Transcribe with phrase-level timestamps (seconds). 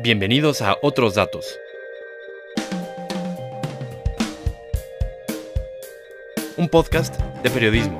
[0.00, 1.58] Bienvenidos a Otros Datos.
[6.56, 7.98] Un podcast de periodismo,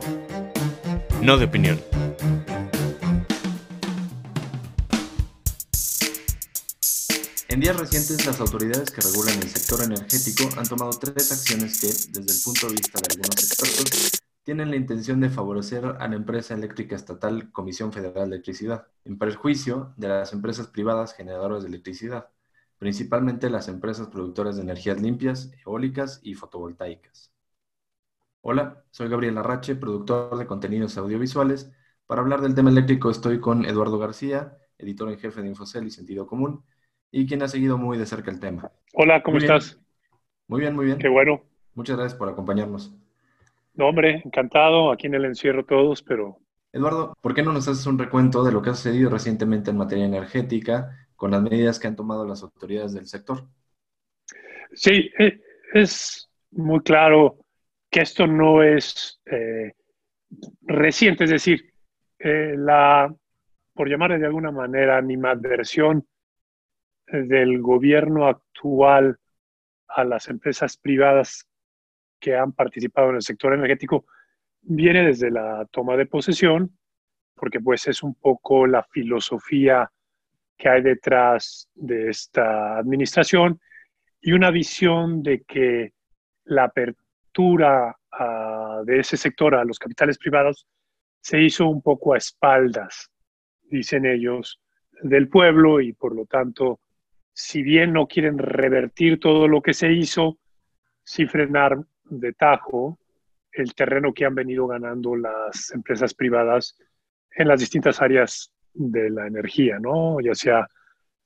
[1.21, 1.83] no de opinión.
[7.48, 11.89] En días recientes, las autoridades que regulan el sector energético han tomado tres acciones que,
[11.89, 16.17] desde el punto de vista de algunos expertos, tienen la intención de favorecer a la
[16.17, 21.69] empresa eléctrica estatal Comisión Federal de Electricidad, en perjuicio de las empresas privadas generadoras de
[21.69, 22.31] electricidad,
[22.79, 27.31] principalmente las empresas productoras de energías limpias, eólicas y fotovoltaicas.
[28.41, 31.71] Hola, soy Gabriel Arrache, productor de contenidos audiovisuales.
[32.06, 35.91] Para hablar del tema eléctrico estoy con Eduardo García, editor en jefe de Infocel y
[35.91, 36.64] Sentido Común,
[37.11, 38.72] y quien ha seguido muy de cerca el tema.
[38.94, 39.78] Hola, ¿cómo estás?
[40.47, 40.97] Muy bien, muy bien.
[40.97, 41.42] Qué bueno.
[41.75, 42.94] Muchas gracias por acompañarnos.
[43.78, 46.41] No, hombre, encantado, aquí en el encierro todos, pero...
[46.73, 49.77] Eduardo, ¿por qué no nos haces un recuento de lo que ha sucedido recientemente en
[49.77, 53.47] materia energética con las medidas que han tomado las autoridades del sector?
[54.72, 55.41] Sí, eh,
[55.72, 57.39] es muy claro
[57.89, 59.72] que esto no es eh,
[60.62, 61.72] reciente, es decir,
[62.19, 63.14] eh, la,
[63.74, 66.05] por llamarle de alguna manera, animadversión
[67.06, 69.20] del gobierno actual
[69.86, 71.47] a las empresas privadas
[72.19, 74.06] que han participado en el sector energético
[74.62, 76.77] viene desde la toma de posesión,
[77.34, 79.91] porque pues es un poco la filosofía
[80.56, 83.61] que hay detrás de esta administración
[84.20, 85.92] y una visión de que
[86.44, 90.66] la apertura ah, de ese sector a los capitales privados
[91.20, 93.11] se hizo un poco a espaldas,
[93.62, 94.61] dicen ellos,
[95.02, 96.80] del pueblo y por lo tanto,
[97.33, 100.39] si bien no quieren revertir todo lo que se hizo,
[101.05, 101.78] sí frenar
[102.11, 102.98] de tajo
[103.53, 106.77] el terreno que han venido ganando las empresas privadas
[107.34, 110.20] en las distintas áreas de la energía, ¿no?
[110.20, 110.67] Ya sea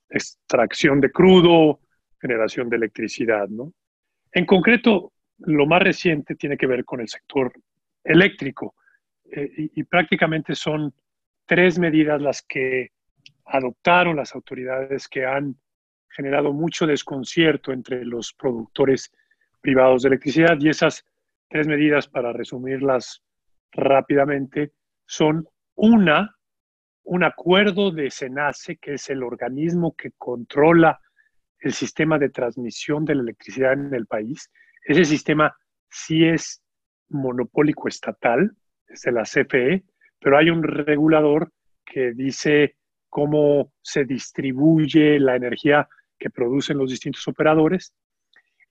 [0.09, 1.79] extracción de crudo,
[2.19, 3.73] generación de electricidad, ¿no?
[4.31, 7.53] En concreto, lo más reciente tiene que ver con el sector
[8.03, 8.75] eléctrico
[9.31, 10.93] eh, y, y prácticamente son
[11.45, 12.91] tres medidas las que
[13.45, 15.55] adoptaron las autoridades que han
[16.09, 19.11] generado mucho desconcierto entre los productores
[19.63, 21.05] privados de electricidad y esas
[21.49, 23.23] tres medidas, para resumirlas
[23.71, 24.73] rápidamente,
[25.07, 26.35] son una,
[27.03, 30.99] un acuerdo de SENACE, que es el organismo que controla
[31.59, 34.51] el sistema de transmisión de la electricidad en el país.
[34.83, 35.55] Ese sistema
[35.89, 36.61] sí es
[37.09, 38.51] monopólico estatal,
[38.85, 39.85] es de la CFE,
[40.19, 41.51] pero hay un regulador
[41.85, 42.75] que dice
[43.09, 45.87] cómo se distribuye la energía
[46.19, 47.93] que producen los distintos operadores.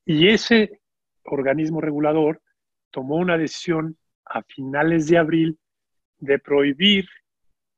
[0.04, 0.81] Y ese
[1.24, 2.40] organismo regulador
[2.90, 5.58] tomó una decisión a finales de abril
[6.18, 7.06] de prohibir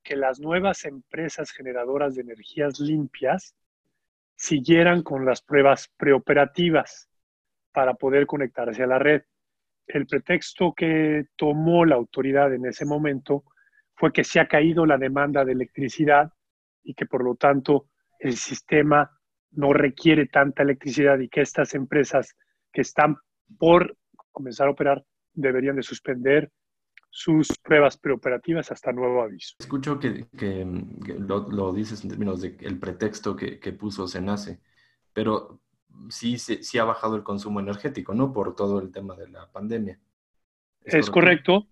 [0.02, 3.54] que las nuevas empresas generadoras de energías limpias
[4.36, 7.08] siguieran con las pruebas preoperativas
[7.72, 9.22] para poder conectarse a la red.
[9.86, 13.44] El pretexto que tomó la autoridad en ese momento
[13.94, 16.32] fue que se ha caído la demanda de electricidad
[16.82, 17.88] y que por lo tanto
[18.18, 19.10] el sistema
[19.52, 22.36] no requiere tanta electricidad y que estas empresas
[22.72, 23.16] que están
[23.58, 23.96] por
[24.32, 26.50] comenzar a operar deberían de suspender
[27.16, 29.54] sus pruebas preoperativas hasta nuevo aviso.
[29.60, 30.26] Escucho que,
[31.18, 34.60] lo, dices en términos de el pretexto que, puso Senace,
[35.12, 35.60] pero
[36.08, 38.32] sí, sí, ha bajado el consumo energético, ¿no?
[38.32, 40.00] Por todo el tema de la pandemia.
[40.82, 41.68] Es, correcto,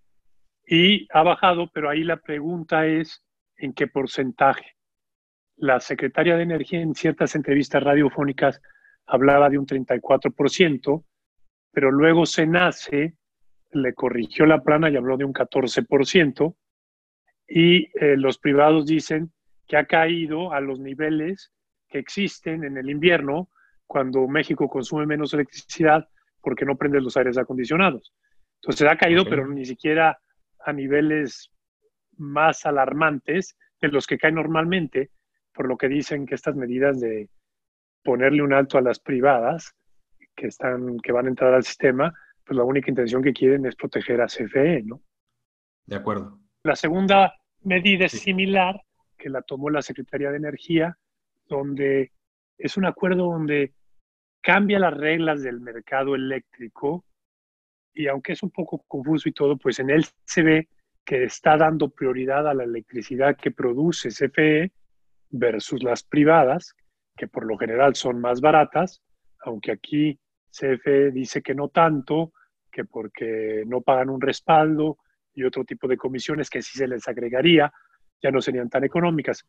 [0.64, 3.24] y ha bajado, pero ahí la pregunta es
[3.56, 4.76] en qué porcentaje.
[5.56, 8.60] La secretaria de Energía en ciertas entrevistas radiofónicas
[9.06, 11.04] hablaba de un 34%,
[11.72, 13.14] pero luego se nace,
[13.72, 16.54] le corrigió la plana y habló de un 14%,
[17.48, 19.32] y eh, los privados dicen
[19.66, 21.52] que ha caído a los niveles
[21.88, 23.50] que existen en el invierno
[23.86, 26.08] cuando México consume menos electricidad
[26.40, 28.14] porque no prende los aires acondicionados.
[28.62, 30.18] Entonces ha caído, pero ni siquiera
[30.64, 31.50] a niveles
[32.16, 35.10] más alarmantes de los que caen normalmente,
[35.52, 37.28] por lo que dicen que estas medidas de
[38.02, 39.74] ponerle un alto a las privadas
[40.34, 42.12] que, están, que van a entrar al sistema,
[42.44, 45.02] pues la única intención que quieren es proteger a CFE, ¿no?
[45.86, 46.38] De acuerdo.
[46.64, 48.80] La segunda medida es similar,
[49.16, 50.96] que la tomó la Secretaría de Energía,
[51.46, 52.12] donde
[52.58, 53.74] es un acuerdo donde
[54.40, 57.04] cambia las reglas del mercado eléctrico
[57.94, 60.68] y aunque es un poco confuso y todo, pues en él se ve
[61.04, 64.72] que está dando prioridad a la electricidad que produce CFE
[65.30, 66.74] versus las privadas,
[67.16, 69.02] que por lo general son más baratas,
[69.44, 70.18] aunque aquí
[70.50, 72.32] CFE dice que no tanto,
[72.70, 74.98] que porque no pagan un respaldo
[75.34, 77.72] y otro tipo de comisiones que sí se les agregaría,
[78.22, 79.46] ya no serían tan económicas.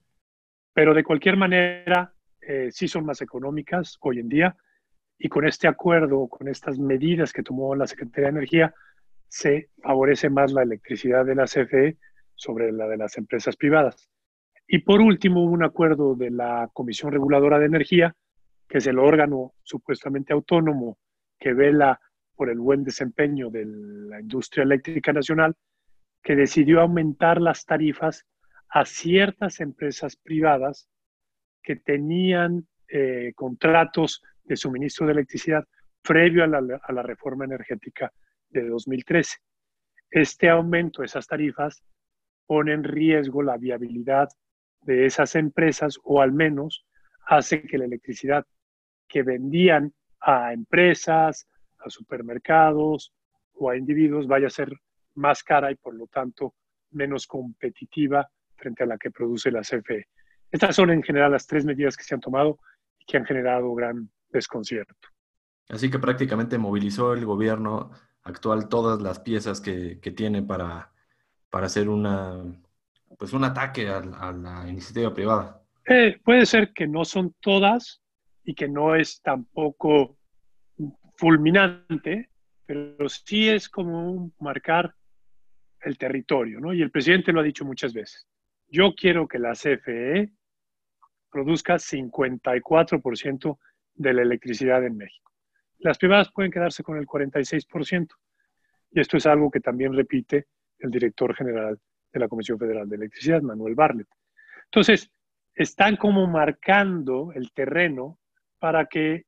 [0.73, 4.55] Pero de cualquier manera, eh, sí son más económicas hoy en día
[5.17, 8.73] y con este acuerdo, con estas medidas que tomó la Secretaría de Energía,
[9.27, 11.97] se favorece más la electricidad de la CFE
[12.35, 14.09] sobre la de las empresas privadas.
[14.67, 18.15] Y por último, un acuerdo de la Comisión Reguladora de Energía,
[18.67, 20.97] que es el órgano supuestamente autónomo
[21.39, 21.99] que vela
[22.35, 25.55] por el buen desempeño de la industria eléctrica nacional,
[26.23, 28.25] que decidió aumentar las tarifas
[28.69, 30.89] a ciertas empresas privadas
[31.61, 35.65] que tenían eh, contratos de suministro de electricidad
[36.01, 38.11] previo a la, a la reforma energética
[38.49, 39.37] de 2013.
[40.09, 41.83] Este aumento de esas tarifas
[42.45, 44.29] pone en riesgo la viabilidad
[44.81, 46.85] de esas empresas o al menos
[47.37, 48.45] hace que la electricidad
[49.07, 51.47] que vendían a empresas,
[51.79, 53.13] a supermercados
[53.53, 54.71] o a individuos vaya a ser
[55.15, 56.55] más cara y por lo tanto
[56.91, 60.07] menos competitiva frente a la que produce la CFE.
[60.51, 62.59] Estas son en general las tres medidas que se han tomado
[62.99, 65.09] y que han generado gran desconcierto.
[65.69, 67.91] Así que prácticamente movilizó el gobierno
[68.23, 70.91] actual todas las piezas que, que tiene para,
[71.49, 72.43] para hacer una,
[73.17, 75.62] pues un ataque a, la iniciativa privada.
[75.85, 78.01] Eh, puede ser que no son todas
[78.43, 80.17] y que no es tampoco
[81.17, 82.29] fulminante,
[82.65, 84.93] pero sí es como marcar
[85.81, 86.73] el territorio, ¿no?
[86.73, 88.27] Y el presidente lo ha dicho muchas veces.
[88.67, 90.31] Yo quiero que la CFE
[91.29, 93.57] produzca 54%
[93.95, 95.31] de la electricidad en México.
[95.79, 98.07] Las privadas pueden quedarse con el 46%.
[98.91, 100.47] Y esto es algo que también repite
[100.79, 101.79] el director general
[102.11, 104.07] de la Comisión Federal de Electricidad, Manuel Barlet.
[104.65, 105.11] Entonces,
[105.55, 108.19] están como marcando el terreno
[108.59, 109.25] para que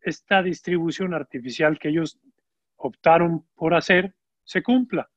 [0.00, 2.18] esta distribución artificial que ellos
[2.76, 4.14] optaron por hacer
[4.44, 5.08] se cumpla.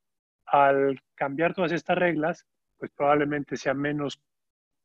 [0.46, 2.46] Al cambiar todas estas reglas,
[2.78, 4.22] pues probablemente sea menos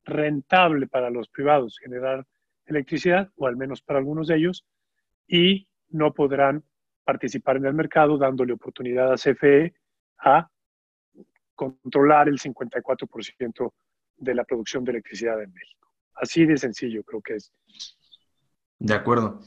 [0.05, 2.27] rentable para los privados generar
[2.67, 4.65] electricidad, o al menos para algunos de ellos,
[5.29, 6.65] y no podrán
[7.05, 9.75] participar en el mercado dándole oportunidad a CFE
[10.19, 10.49] a
[11.55, 13.73] controlar el 54%
[14.23, 15.93] de la producción de electricidad en México.
[16.15, 17.53] Así de sencillo creo que es.
[18.79, 19.41] De acuerdo.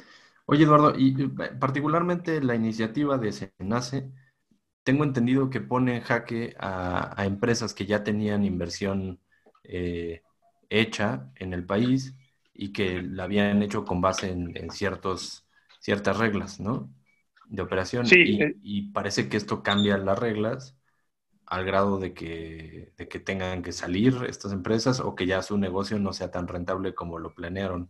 [0.46, 1.28] Oye, Eduardo, y
[1.60, 4.12] particularmente la iniciativa de SENACE,
[4.84, 9.20] tengo entendido que pone en jaque a, empresas que ya tenían inversión
[9.64, 10.22] eh,
[10.70, 12.16] hecha en el país
[12.54, 15.48] y que la habían hecho con base en, ciertos,
[15.80, 16.94] ciertas reglas, ¿no?
[17.48, 18.06] De operación.
[18.06, 18.56] Sí, eh.
[18.62, 20.78] y parece que esto cambia las reglas
[21.48, 25.58] al grado de que, de que tengan que salir estas empresas o que ya su
[25.58, 27.90] negocio no sea tan rentable como lo planearon.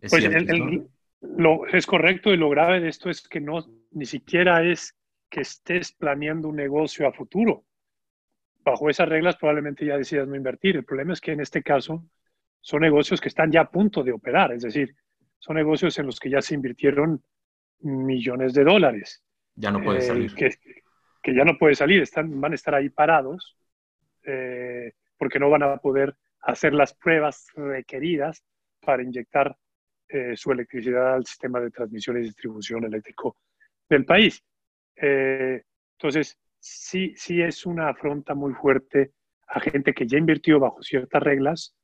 [0.00, 0.24] Es pues
[1.20, 4.96] lo, es correcto y lo grave de esto es que no ni siquiera es
[5.30, 7.64] que estés planeando un negocio a futuro.
[8.64, 10.76] Bajo esas reglas probablemente ya decidas no invertir.
[10.76, 12.04] El problema es que en este caso
[12.60, 14.94] son negocios que están ya a punto de operar, es decir,
[15.38, 17.22] son negocios en los que ya se invirtieron
[17.80, 19.22] millones de dólares.
[19.56, 20.50] Ya no puede eh, salir que
[21.24, 23.56] ya no puede salir, están, van a estar ahí parados
[24.24, 28.44] eh, porque no van a poder hacer las pruebas requeridas
[28.80, 29.56] para inyectar
[30.08, 33.36] eh, su electricidad al sistema de transmisión y distribución eléctrico
[33.88, 34.42] del país.
[34.96, 35.62] Eh,
[35.96, 39.12] entonces, sí, sí es una afronta muy fuerte
[39.46, 41.76] a gente que ya invirtió bajo ciertas reglas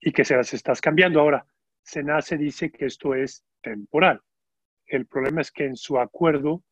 [0.00, 1.20] y que se las estás cambiando.
[1.20, 1.44] Ahora,
[1.82, 4.20] Senace dice que esto es temporal.
[4.86, 6.62] El problema es que en su acuerdo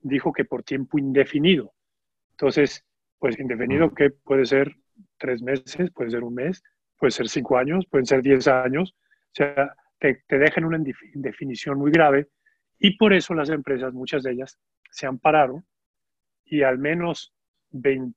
[0.00, 1.72] dijo que por tiempo indefinido.
[2.32, 2.84] Entonces,
[3.18, 4.74] pues indefinido que puede ser
[5.18, 6.62] tres meses, puede ser un mes,
[6.96, 8.94] puede ser cinco años, pueden ser diez años.
[8.98, 10.78] O sea, te, te dejan una
[11.14, 12.28] indefinición muy grave
[12.78, 14.58] y por eso las empresas, muchas de ellas,
[14.90, 15.64] se ampararon
[16.44, 17.32] y al menos
[17.70, 18.16] 20,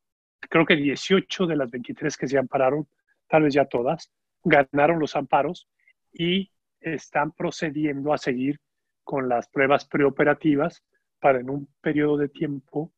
[0.50, 2.88] creo que 18 de las 23 que se ampararon,
[3.28, 4.12] tal vez ya todas,
[4.44, 5.68] ganaron los amparos
[6.12, 8.60] y están procediendo a seguir
[9.04, 10.84] con las pruebas preoperativas
[11.24, 12.92] para en un periodo de tiempo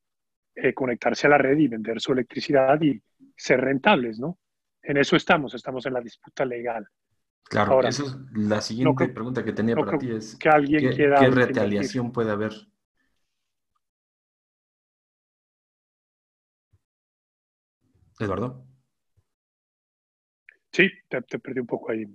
[0.55, 3.00] eh, conectarse a la red y vender su electricidad y
[3.38, 4.39] ser rentables, ¿no?
[4.82, 6.88] En eso estamos, estamos en la disputa legal.
[7.44, 8.01] Claro, Ahora, es
[8.34, 12.51] la siguiente pregunta que tenía para ti es que alguien ¿qué, ¿qué retaliación puede haber?
[18.20, 18.65] Eduardo.
[20.72, 22.08] Sí, te, perdí un poco ahí.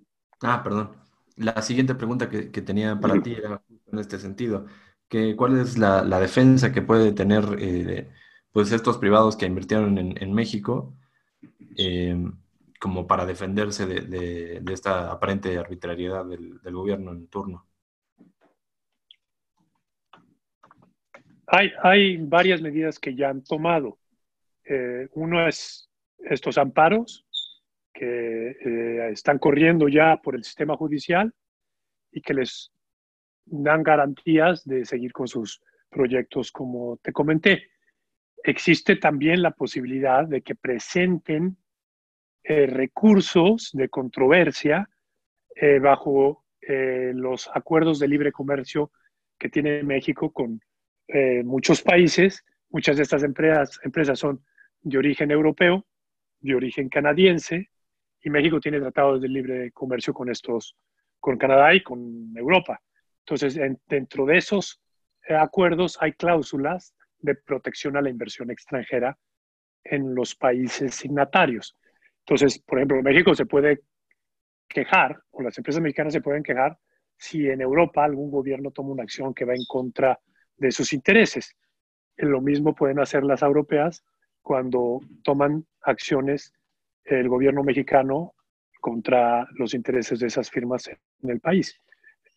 [0.43, 0.91] Ah, perdón.
[1.37, 3.63] La siguiente pregunta que, que tenía para ti era
[3.93, 4.67] en este sentido
[5.37, 8.09] cuál es la, defensa que puede tener eh,
[8.53, 10.95] pues estos privados que invirtieron en, México
[11.77, 12.17] eh,
[12.79, 17.67] como para defenderse de, esta aparente arbitrariedad del, gobierno en turno.
[21.47, 23.99] Hay, hay, varias medidas que ya han tomado.
[24.65, 25.89] Eh, uno es
[26.19, 27.27] estos amparos
[27.93, 31.35] que están corriendo ya por el sistema judicial
[32.13, 32.71] y que les
[33.51, 37.71] dan garantías de seguir con sus proyectos, como te comenté.
[38.43, 41.57] Existe también la posibilidad de que presenten
[42.43, 44.89] eh, recursos de controversia
[45.55, 48.91] eh, bajo eh, los acuerdos de libre comercio
[49.39, 50.61] que tiene México con
[51.45, 52.45] muchos países.
[52.69, 54.45] Muchas de estas empresas, empresas son
[54.81, 55.85] de origen europeo,
[56.39, 57.69] de origen canadiense,
[58.23, 60.77] y México tiene tratados de libre comercio con estos,
[61.19, 62.81] con Canadá y con Europa.
[63.25, 64.81] Entonces, dentro de esos
[65.29, 69.17] acuerdos hay cláusulas de protección a la inversión extranjera
[69.85, 71.77] en los países signatarios.
[72.21, 73.83] Entonces, por ejemplo, México se puede
[74.69, 76.79] quejar, o las empresas mexicanas se pueden quejar,
[77.17, 80.19] si en Europa algún gobierno toma una acción que va en contra
[80.57, 81.57] de sus intereses.
[82.17, 84.05] Lo mismo pueden hacer las europeas
[84.43, 86.53] cuando toman acciones
[87.05, 88.35] el gobierno mexicano
[88.81, 91.79] contra los intereses de esas firmas en el país.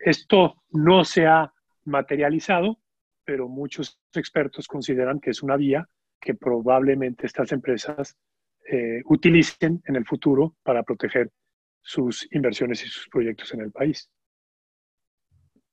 [0.04, 1.54] Esto no se ha
[1.86, 2.80] materializado,
[3.24, 5.88] pero muchos expertos consideran que es una vía
[6.20, 8.18] que probablemente estas empresas
[8.70, 11.32] eh, utilicen en el futuro para proteger
[11.82, 14.10] sus inversiones y sus proyectos en el país.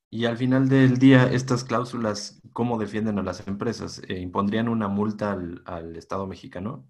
[0.09, 4.01] Y al final del día, estas cláusulas, ¿cómo defienden a las empresas?
[4.07, 5.31] Eh, ¿Impondrían una multa
[5.65, 6.85] al, Estado mexicano?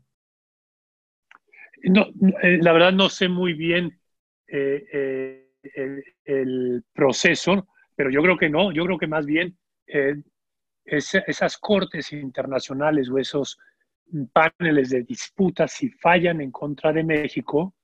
[1.83, 2.07] No,
[2.43, 3.99] eh, la verdad no sé muy bien
[5.63, 10.15] el, proceso, pero yo creo que no, yo creo que más bien eh,
[10.85, 13.57] esas cortes internacionales o esos
[14.33, 17.75] paneles de disputas, si fallan en contra de México,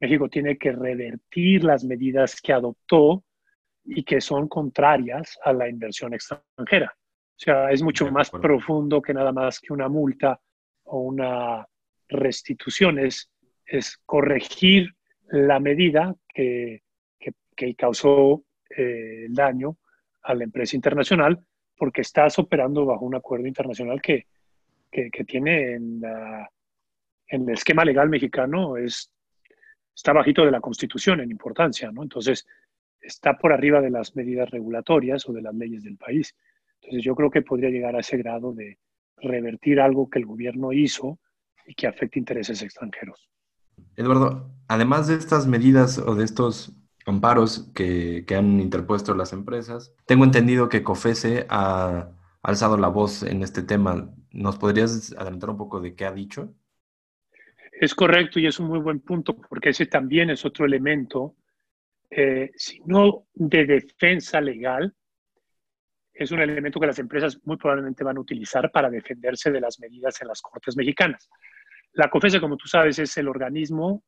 [0.00, 3.24] México tiene que revertir las medidas que adoptó
[3.84, 6.94] y que son contrarias a la inversión extranjera.
[6.96, 10.40] O sea, es mucho más profundo que nada más que una multa
[10.84, 11.66] o una
[12.08, 13.30] restitución, es,
[13.64, 14.94] es corregir
[15.28, 16.82] la medida que,
[17.56, 19.78] que causó eh, el daño
[20.22, 21.44] a la empresa internacional
[21.76, 24.26] porque estás operando bajo un acuerdo internacional que,
[24.90, 26.02] que, tiene en,
[27.28, 29.10] el esquema legal mexicano es,
[29.94, 32.02] está bajito de la Constitución en importancia, ¿no?
[32.02, 32.46] Entonces,
[33.00, 36.34] está por arriba de las medidas regulatorias o de las leyes del país.
[36.80, 38.78] Entonces, yo creo que podría llegar a ese grado de
[39.18, 41.18] revertir algo que el gobierno hizo
[41.66, 43.28] y que afecte intereses extranjeros.
[43.96, 46.72] Eduardo, además de estas medidas o de estos
[47.06, 49.94] amparos que, han interpuesto las empresas.
[50.06, 52.10] Tengo entendido que COFESE ha
[52.42, 54.12] alzado la voz en este tema.
[54.32, 56.52] ¿Nos podrías adelantar un poco de qué ha dicho?
[57.72, 61.36] Es correcto y es un muy buen punto porque ese también es otro elemento,
[62.10, 64.94] eh, si no de defensa legal,
[66.12, 69.78] es un elemento que las empresas muy probablemente van a utilizar para defenderse de las
[69.78, 71.28] medidas en las cortes mexicanas.
[71.92, 74.02] La COFESE, como tú sabes, es el organismo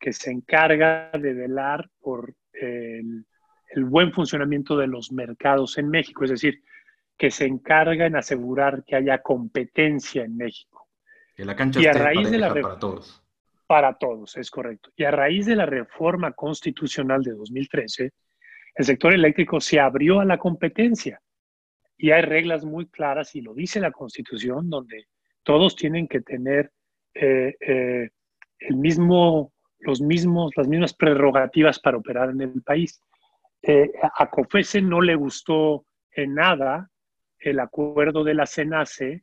[0.00, 3.24] que se encarga de velar por el,
[3.84, 6.62] buen funcionamiento de los mercados en México, es decir,
[7.16, 10.88] que se encarga en asegurar que haya competencia en México.
[11.36, 13.22] Que la cancha y a raíz de la para todos.
[13.66, 14.90] Para todos, es correcto.
[14.96, 18.10] Y a raíz de la reforma constitucional de 2013,
[18.74, 21.20] el sector eléctrico se abrió a la competencia.
[21.96, 25.06] Y hay reglas muy claras, y lo dice la Constitución, donde
[25.42, 26.72] todos tienen que tener
[27.14, 28.08] eh, eh,
[28.58, 33.02] el mismo los mismos, las mismas prerrogativas para operar en el país.
[33.62, 36.90] Eh, a COFESE no le gustó en nada
[37.38, 39.22] el acuerdo de la CENACE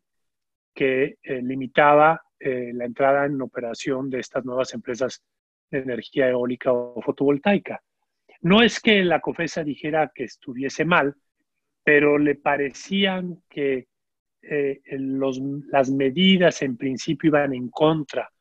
[0.73, 5.23] que eh, limitaba eh, la entrada en operación de estas nuevas empresas
[5.71, 7.81] de energía eólica o fotovoltaica.
[8.41, 11.15] No es que la COFESA dijera que estuviese mal,
[11.83, 13.87] pero le parecían que
[14.41, 18.31] las medidas en principio iban en contra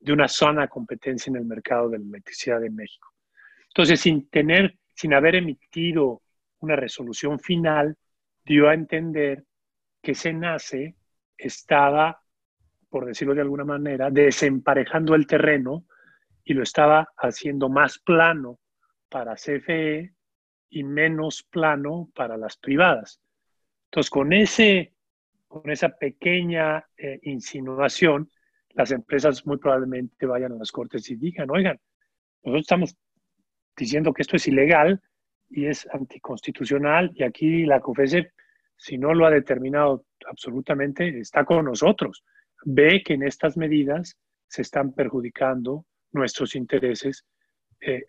[0.00, 3.12] de una sana competencia en el mercado de la electricidad de México.
[3.68, 6.22] Entonces, sin tener, sin haber emitido
[6.60, 7.96] una resolución final,
[8.44, 9.44] dio a entender
[10.02, 10.96] que SENACE
[11.36, 12.22] estaba,
[12.88, 15.84] por decirlo de alguna manera, desemparejando el terreno
[16.44, 18.58] y lo estaba haciendo más plano
[19.08, 20.14] para CFE
[20.70, 23.20] y menos plano para las privadas.
[23.86, 24.94] Entonces, con, ese,
[25.46, 28.30] con esa pequeña eh, insinuación,
[28.78, 31.80] las empresas muy probablemente vayan a las cortes y digan, oigan,
[32.44, 32.96] nosotros estamos
[33.76, 35.02] diciendo que esto es ilegal
[35.50, 38.30] y es anticonstitucional y aquí la COFESE,
[38.76, 42.22] si no lo ha determinado absolutamente, está con nosotros.
[42.64, 44.16] Ve que en estas medidas
[44.46, 47.26] se están perjudicando nuestros intereses
[47.80, 48.04] eh,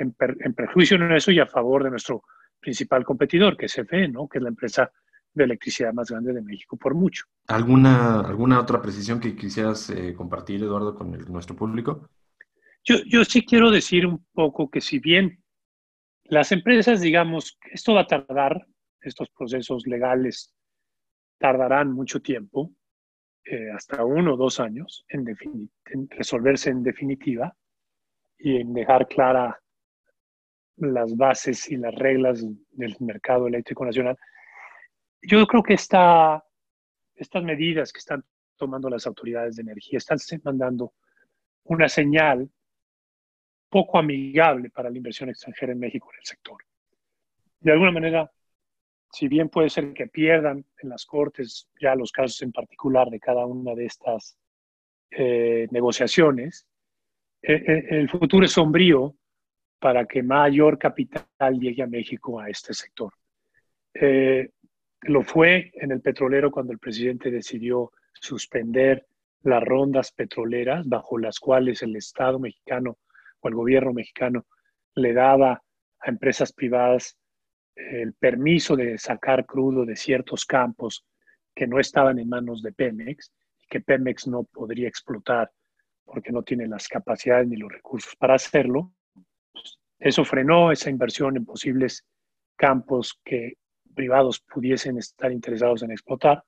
[0.00, 2.22] en, en, perjuicio eso y a favor de nuestro
[2.58, 4.28] principal competidor, que es CFE, ¿no?
[4.28, 4.90] que es la empresa
[5.36, 7.24] de electricidad más grande de México por mucho.
[7.48, 12.08] ¿Alguna, alguna otra precisión que quisieras eh, compartir, Eduardo, con nuestro público?
[12.82, 15.42] Yo, yo sí quiero decir un poco que si bien
[16.24, 18.66] las empresas, digamos, esto va a tardar,
[19.00, 20.52] estos procesos legales
[21.38, 22.72] tardarán mucho tiempo,
[23.44, 27.54] eh, hasta uno o dos años, en, en, resolverse en definitiva
[28.38, 29.60] y en dejar clara
[30.78, 34.16] las bases y las reglas del mercado eléctrico nacional.
[35.22, 36.44] Yo creo que esta,
[37.14, 38.24] estas medidas que están
[38.56, 40.94] tomando las autoridades de energía están mandando
[41.64, 42.48] una señal
[43.68, 46.62] poco amigable para la inversión extranjera en México en el sector.
[47.60, 48.30] De alguna manera,
[49.10, 53.20] si bien puede ser que pierdan en las cortes ya los casos en particular de
[53.20, 54.38] cada una de estas
[55.10, 56.66] eh, negociaciones,
[57.42, 59.14] eh, eh, el futuro es sombrío
[59.78, 63.12] para que mayor capital llegue a México a este sector.
[65.06, 69.06] Lo fue en el petrolero cuando el presidente decidió suspender
[69.42, 72.98] las rondas petroleras bajo las cuales el Estado mexicano
[73.40, 74.46] o el gobierno mexicano
[74.94, 75.62] le daba
[76.00, 77.16] a empresas privadas
[77.74, 81.04] el permiso de sacar crudo de ciertos campos
[81.54, 85.50] que no estaban en manos de Pemex y que Pemex no podría explotar
[86.04, 88.92] porque no tiene las capacidades ni los recursos para hacerlo.
[89.98, 92.04] Eso frenó esa inversión en posibles
[92.56, 93.58] campos que
[93.96, 96.44] privados pudiesen estar interesados en explotar.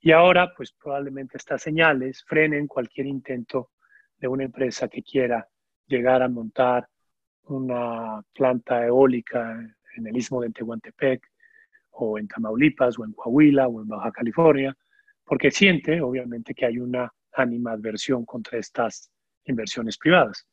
[0.00, 3.70] Y ahora, pues probablemente estas señales frenen cualquier intento
[4.18, 5.48] de una empresa que quiera
[5.86, 6.88] llegar a montar
[7.44, 9.58] una planta eólica
[9.96, 11.22] en el istmo de Tehuantepec,
[11.92, 14.76] o en Tamaulipas, o en Coahuila, o en Baja California,
[15.24, 19.10] porque siente, obviamente, que hay una animadversión contra estas
[19.44, 20.46] inversiones privadas.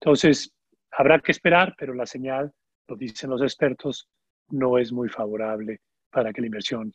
[0.00, 0.54] Entonces,
[0.90, 2.52] habrá que esperar, pero la señal,
[2.88, 4.08] lo dicen los expertos,
[4.50, 5.80] no es muy favorable
[6.10, 6.92] para que la inversión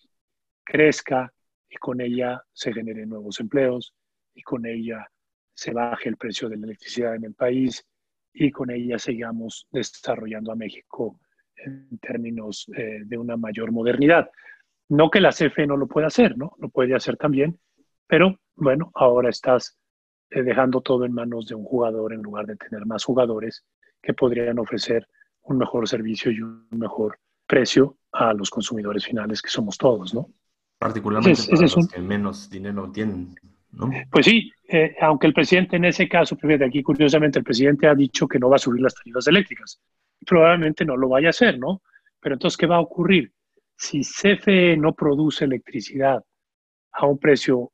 [0.63, 1.31] crezca
[1.69, 3.93] y con ella se generen nuevos empleos
[4.33, 5.07] y con ella
[5.53, 7.85] se baje el precio de la electricidad en el país
[8.33, 11.19] y con ella sigamos desarrollando a México
[11.55, 14.29] en términos eh, de una mayor modernidad.
[14.89, 16.53] No que la CFE no lo pueda hacer, ¿no?
[16.59, 17.57] Lo puede hacer también,
[18.07, 19.77] pero bueno, ahora estás
[20.29, 23.65] eh, dejando todo en manos de un jugador en lugar de tener más jugadores
[24.01, 25.07] que podrían ofrecer
[25.43, 30.29] un mejor servicio y un mejor precio a los consumidores finales que somos todos, ¿no?
[30.77, 33.35] Particularmente para los que menos dinero tienen,
[33.71, 33.89] ¿no?
[34.11, 37.95] Pues sí, eh, aunque el presidente en ese caso, de aquí curiosamente el presidente ha
[37.95, 39.79] dicho que no va a subir las tarifas eléctricas.
[40.25, 41.81] Probablemente no lo vaya a hacer, ¿no?
[42.19, 43.31] Pero entonces, ¿qué va a ocurrir?
[43.77, 46.23] Si CFE no produce electricidad
[46.91, 47.71] a un precio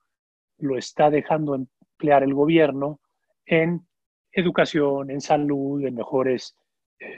[0.60, 3.02] lo está dejando emplear el gobierno
[3.46, 3.86] en
[4.32, 6.56] educación, en salud, en mejores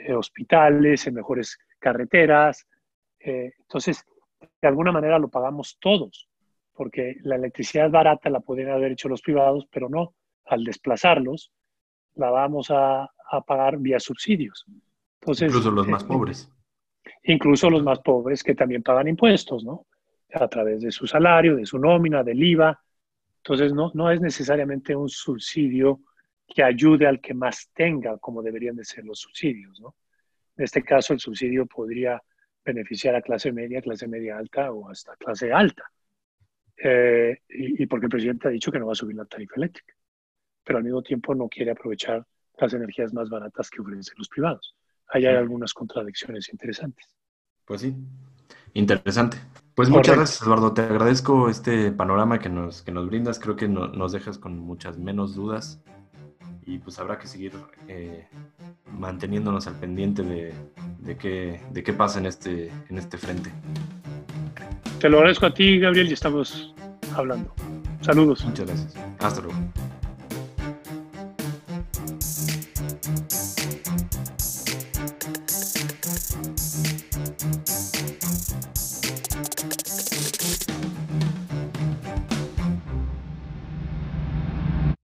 [0.08, 2.66] hospitales, en mejores carreteras.
[3.24, 4.04] Entonces,
[4.60, 6.28] de alguna manera lo pagamos todos
[6.74, 10.14] porque la electricidad barata la podrían haber hecho los privados, pero no,
[10.46, 11.52] al desplazarlos,
[12.14, 13.10] la vamos a,
[13.46, 14.66] pagar vía subsidios.
[15.20, 16.52] Entonces, incluso los más eh, pobres.
[17.22, 19.86] Incluso los más pobres que también pagan impuestos, ¿no?
[20.34, 22.78] A través de su salario, de su nómina, del IVA.
[23.38, 26.00] Entonces, no, no es necesariamente un subsidio
[26.46, 29.94] que ayude al que más tenga, como deberían de ser los subsidios, ¿no?
[30.58, 32.22] En este caso, el subsidio podría
[32.64, 35.84] beneficiar a clase media, clase media alta o hasta clase alta.
[36.76, 39.94] Eh, y, porque el presidente ha dicho que no va a subir la tarifa eléctrica,
[40.64, 42.26] pero al mismo tiempo no quiere aprovechar
[42.58, 44.74] las energías más baratas que ofrecen los privados.
[45.08, 47.14] Ahí hay algunas contradicciones interesantes.
[47.64, 47.94] Pues sí,
[48.74, 49.36] interesante.
[49.74, 50.72] Pues muchas gracias, Eduardo.
[50.72, 53.38] Te agradezco este panorama que nos, que nos brindas.
[53.38, 55.82] Creo que nos dejas con muchas menos dudas
[56.64, 57.52] y pues habrá que seguir
[57.88, 58.26] eh,
[58.98, 60.54] manteniéndonos al pendiente de,
[61.02, 63.50] de, qué, de qué pasa en este, en este frente.
[65.00, 66.74] Te lo agradezco a ti, Gabriel, y estamos
[67.14, 67.52] hablando.
[68.00, 68.44] Saludos.
[68.44, 68.94] Muchas gracias.
[69.18, 69.58] Hasta luego.